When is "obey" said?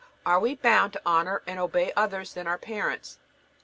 1.59-1.93